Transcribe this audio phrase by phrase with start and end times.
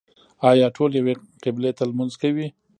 [0.49, 1.13] آیا ټول یوې
[1.43, 2.47] قبلې ته لمونځ کوي؟